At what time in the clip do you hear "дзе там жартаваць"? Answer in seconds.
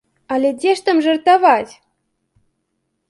0.61-1.73